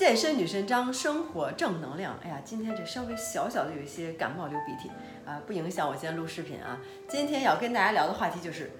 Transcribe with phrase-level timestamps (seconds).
[0.00, 2.18] 健身女神张，生活正能量。
[2.24, 4.90] 哎呀，今天这稍微小小的有一些感冒流鼻涕
[5.26, 6.78] 啊，不影响我今天录视频啊。
[7.06, 8.70] 今天要跟大家聊的话题就是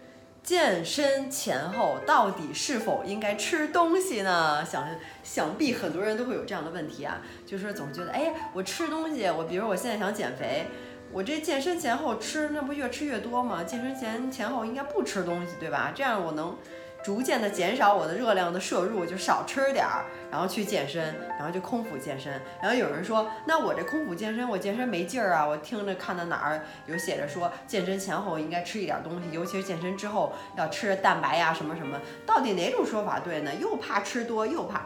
[0.42, 4.64] 健身前后到底是否应该吃东西呢？
[4.64, 4.88] 想
[5.22, 10.68] 想必很多人都会有这样的问题啊，就是总觉得，哎，我吃东西，我比如我现在想减肥，
[11.12, 13.62] 我这健身前后吃，那不越吃越多吗？
[13.62, 15.92] 健身前前后应该不吃东西，对吧？
[15.94, 16.56] 这样我能。
[17.02, 22.32] 逐渐的减少我的热量的摄入，就少吃点儿，然后去健身，然后就空腹健身。
[22.60, 25.46] 然后有人说，那我这空腹健身，我健身没劲儿啊！
[25.46, 31.98] 我听着看到哪儿有写着说，健身前后应该吃一点东西，尤其是健身之后要吃蛋白呀什么什么。
[32.26, 33.54] 到底哪种说法对呢？
[33.54, 34.82] 又怕吃多，又怕。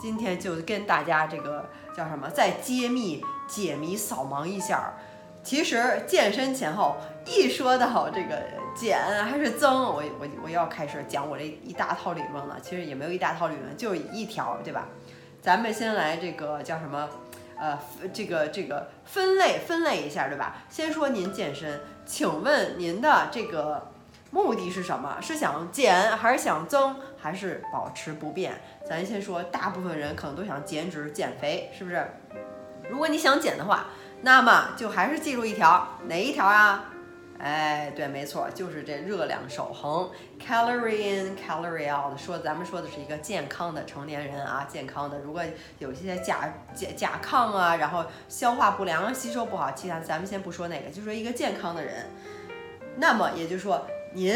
[0.00, 4.92] 今天就跟大家这个叫什么，再揭秘、解谜、扫盲一下。
[5.42, 6.96] 其实健身前后
[7.26, 8.42] 一说到这个
[8.74, 12.58] 减还是增，我我我要开始讲我这一大套理论了。
[12.60, 14.88] 其实也没有一大套理论，就一条，对吧？
[15.40, 17.08] 咱们先来这个叫什么？
[17.56, 17.78] 呃，
[18.12, 20.64] 这个这个分类分类一下，对吧？
[20.68, 23.90] 先说您健身，请问您的这个
[24.30, 25.16] 目的是什么？
[25.22, 28.60] 是想减还是想增，还是保持不变？
[28.86, 32.06] 咱先说，大部分人可能都想减脂减肥，是不是？
[32.90, 33.86] 如果你想减的话。
[34.26, 36.86] 那么就还是记住一条，哪一条啊？
[37.38, 42.16] 哎，对，没错，就是这热量守恒，calorie in calorie out。
[42.18, 45.18] 说咱们说的是一个健康的成年人啊，健康的。
[45.18, 45.42] 如果
[45.78, 52.06] 有些甲甲甲亢啊，然后消化不良、吸收不好，其他咱们先不说那个，就说一个健康的人。
[52.96, 54.34] 那么也就是说，您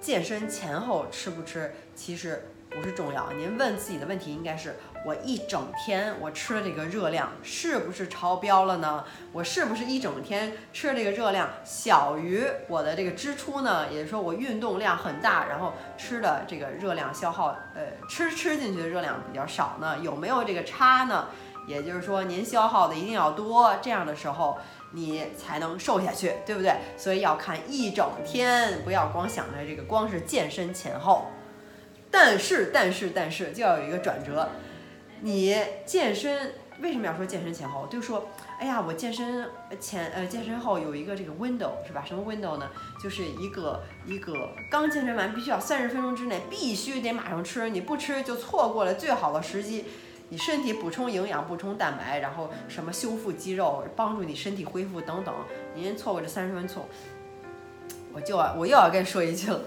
[0.00, 2.42] 健身前后吃不吃，其实
[2.74, 3.30] 不是重要。
[3.32, 4.76] 您问自己的问题应该是。
[5.06, 9.04] 我一整天我吃的这个热量是不是超标了呢？
[9.32, 13.86] 我是不是一整天吃的这个热量小于我的这个支出呢？
[13.92, 19.98] 也就是说我运动量很大，然后吃的这个热量消耗，呃，吃吃进去的热量比较少呢？
[19.98, 21.26] 有没有这个差呢？
[21.66, 24.56] 也就是说您消耗的一定要多，这样的时候
[24.92, 26.74] 你才能瘦下去，对不对？
[26.96, 31.26] 所以要看一整天，不要光想着这个光是健身前后。
[32.14, 34.48] 但是但是但是就要有一个转折。
[35.22, 37.88] 你健身为什么要说健身前后？
[37.88, 38.28] 就说，
[38.60, 39.48] 哎呀，我健身
[39.80, 42.04] 前呃健身后有一个这个 window 是吧？
[42.06, 42.70] 什么 window 呢？
[43.02, 49.86] 就是一个一个刚健身完必须要三十分钟之内必须得马上吃，你不吃就错过了最好的时机，
[50.28, 55.34] 你身体补充营养、补充蛋白，然后什么修复肌肉、帮助你身体恢复等等，
[55.74, 56.86] 您错过这三十分钟，
[58.12, 59.60] 我就要我又要跟说一句了，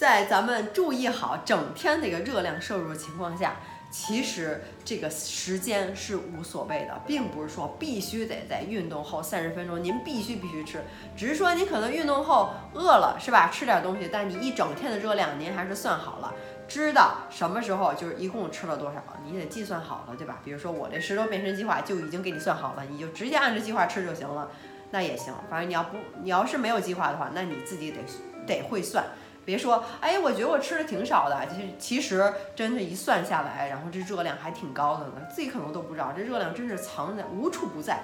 [0.00, 3.56] 在咱们注意好整天的一个热量摄入的情况下。
[3.90, 10.80] 其实这个时间是无所谓的，并不是说必须得在运动后三十分钟，您必须必须吃，
[11.14, 13.50] 只是说您可能运动后饿了，是吧？
[13.52, 16.32] 吃点东西，但你一整天的热量您还是算好了，
[16.66, 20.38] 知道什么时候就是一共吃了多少，你得计算好了，对吧？
[20.42, 24.48] 比如说我这十周变身计划就已经给你算好了，你就直接按照计划吃就行了，
[24.92, 25.34] 那也行。
[25.50, 27.98] 反正你要不你要是没有计划的话，那你自己得
[28.46, 29.04] 得会算。
[29.50, 38.00] 别说，哎，我觉得我吃的挺少的，其实其实真的，一算下来，然后这热量还挺高的呢，自己可能都不知道，这热量真是藏在无处不在，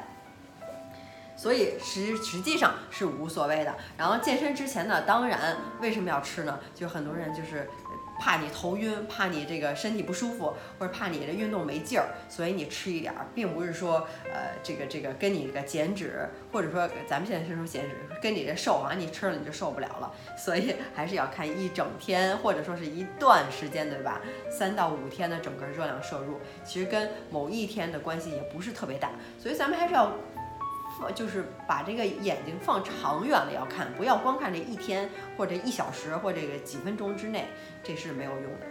[1.37, 3.73] 所以实实际上是无所谓的。
[3.97, 6.59] 然后健身之前呢，当然为什么要吃呢？
[6.75, 7.71] 就很多人就是。
[8.19, 24.21] 怕你头晕，怕你这个身体不舒服，或者怕你这运动没劲儿，所以你吃一点儿，并不是说，呃，这个这个跟你这个减脂，或者说咱们现在是说减脂，跟你这瘦啊，你吃了你就受不了了， 所以还是要看一整天，或者说是一段时间，对吧？
[24.51, 30.13] 三到五天的整个热量摄入，其实跟某一天的关系也不是特别大，所以咱们还是要。
[31.15, 37.47] 就是把这个眼睛放长远了要看，不要光看这一天或者一小时或这个几分钟之内，
[37.83, 38.67] 这是没有用的。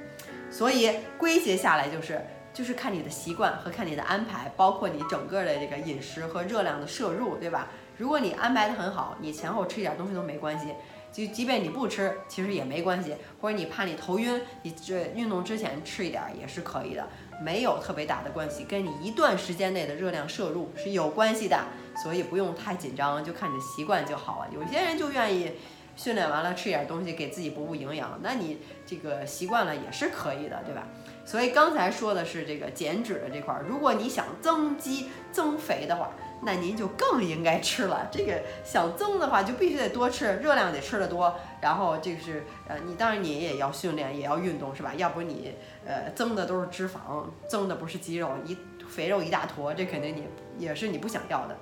[0.49, 2.21] 所以归结下来就是，
[2.53, 7.67] 就是看你的习惯和看你的安排，包括你整个的这个饮食和热量的摄入，对吧？
[7.97, 10.73] 如果你安排的很好，你前后吃一点东西都没关系，
[11.11, 13.15] 就即便你不吃，其实也没关系。
[13.39, 17.07] 或者你怕你头晕，你这运动之前吃一点也是可以的，
[17.41, 21.57] 没有特别大的关系，跟你一段时间内的热量摄入是有关系的。
[22.03, 24.49] 所以不用太紧张，就看你习惯就好了。
[24.53, 25.53] 有些人就愿意
[25.95, 30.85] 训练完了吃点东西给自己补补营养，那你这个习惯了也是可以的，对吧？
[31.23, 36.11] 所以刚才说的是这个减脂的这块儿，如果你想增肌增肥的话，
[36.41, 38.07] 那您就更应该吃了。
[38.11, 41.35] 这个想增的话，就必须得多吃，热量得吃得多。
[41.61, 44.93] 然后这个是呃，你当然你也要训练，也要运动，是吧？
[44.95, 45.55] 要不你
[45.85, 50.27] 呃增的都是脂肪，增的不是肌肉，一肥肉一大坨，这肯定你
[50.57, 51.57] 也是你不想要的。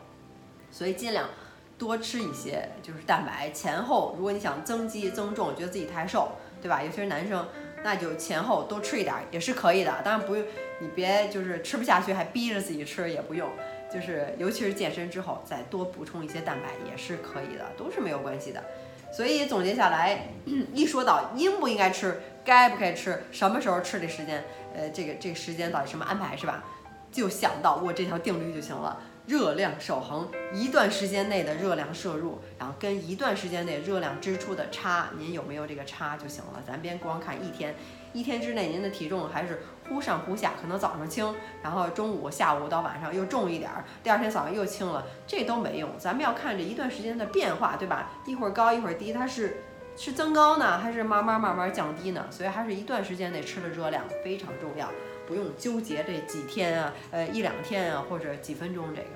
[0.69, 1.29] 所以尽量
[1.77, 4.15] 多吃一些，就是蛋白前后。
[4.17, 6.31] 如果你想增肌增重，觉得自己太瘦，
[6.61, 6.83] 对吧？
[6.83, 7.47] 尤其是男生，
[7.83, 9.93] 那就前后多吃一点也是可以的。
[10.03, 10.45] 当然不用，
[10.79, 13.47] 你别就是吃不下去还逼着自己吃也不用。
[13.93, 18.63] 就是尤其是健身之后再多补充一些蛋白也是可以的，都是没有关系的。
[19.11, 20.29] 所以总结下来，
[20.73, 24.43] 一说到应不应该吃，该不该吃，什么时候吃的时间，
[24.75, 26.63] 呃，这个这个时间到底什么安排是吧？
[27.11, 28.99] 就想到我这条定律就行了。
[29.25, 36.61] 热量守恒，一段时间内的热量摄入，然后跟一段时间内热量支出的差，您有没有这个差就行了。
[36.67, 37.73] 咱别光看一天，
[38.11, 45.89] 一天之内您的体重还是忽上忽下，可能早上轻，然后中午、下午到晚上又重一点儿，第二天早上又轻了，这都没用。
[45.97, 48.11] 咱们要看这一段时间的变化，对吧？
[48.25, 49.63] 一会儿高一会儿低，它是
[49.95, 52.25] 是增高呢，还是慢慢慢慢降低呢？
[52.29, 54.89] 所以还是一段时间内吃的热量非常重要。
[55.25, 59.07] 不用纠结这几天啊，呃一两天啊，或者几分钟这个，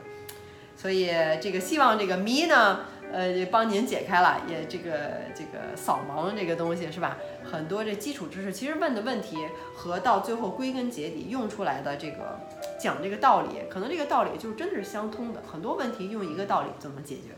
[0.76, 1.08] 所以
[1.42, 2.80] 这个希望这个谜呢，
[3.12, 4.92] 呃也帮您解开了，也这个
[5.36, 7.18] 这个扫盲这个东西是吧？
[7.44, 9.38] 很多这基础知识，其实问的问题
[9.76, 12.40] 和到最后归根结底用出来的这个
[12.80, 17.36] 讲这个道理，可能这个道理就真的是相通的，很多问题用一个道理就能解决。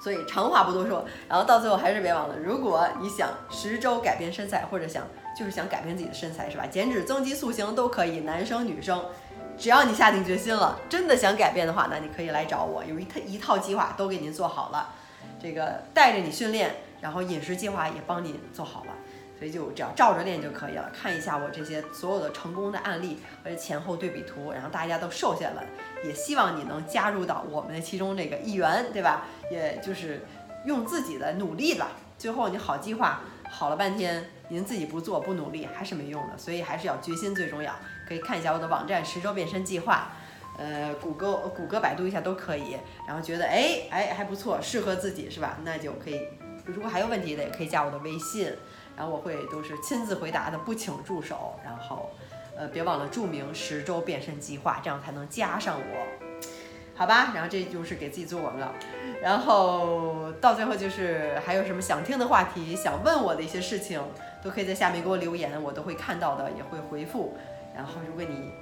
[0.00, 5.06] 所以长话不多说，然后到最后还是别忘了，如果你想十周改变身材，或者想
[5.36, 6.66] 就是想改变自己的身材，是吧？
[6.66, 9.04] 减脂、增肌、塑形都可以，男生女生，
[9.56, 14.94] 只要你下定决心了，真的想改变的话，那你可以来找我，有一套一套计划都给您做好了，
[15.42, 18.92] 这个带着你训练，然后饮食计划也帮你做好了。
[19.38, 20.90] 所以就只要照着练就可以了。
[20.92, 25.64] 看一下我这些所有的成功的案例和前后对比图，然后大家都瘦下来，
[26.04, 29.26] 也希望你能加入到我们的其中这个一员，对吧？
[29.50, 30.20] 也就是
[30.64, 31.92] 用自己的努力吧。
[32.18, 36.36] 最后你好计划好了半天，您自己不做不努力还是没用的。
[36.36, 37.72] 所以还是要决心最重要。
[38.08, 40.10] 可以看一下我的网站十周变身计划，
[40.58, 42.76] 呃，谷歌、谷歌、百度一下都可以。
[43.06, 45.58] 然后觉得哎哎还不错，适合自己是吧？
[45.62, 46.20] 那就可以。
[46.64, 48.52] 如果还有问题的，也可以加我的微信。
[48.98, 51.54] 然后我会都是亲自回答的，不请助手。
[51.64, 52.10] 然后，
[52.56, 56.26] 呃，别忘了注明十周变身计划，这样才能加上我，
[56.96, 57.30] 好吧？
[57.32, 58.66] 然后这就是给自己做广告。
[59.22, 64.02] 然后到最后就是还有什么想听的话题，想问我的一些事情，
[64.42, 67.36] 都可以在下面给我留言，我都会看到的，也会回复。
[67.76, 68.52] 然后如果你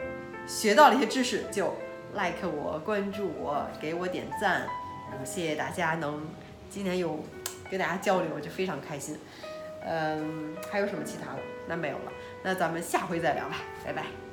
[0.47, 1.75] 学到了一些知识，就
[2.13, 4.67] like 我，关注我，给我点赞。
[5.11, 6.21] 然后谢谢大家能
[6.69, 7.19] 今天有
[7.71, 9.19] 跟大家交流，就非常开心。
[9.87, 11.41] 嗯，还有什么其他的？
[11.67, 12.13] 那没有了，
[12.43, 14.26] 那咱们下回再聊吧，拜拜。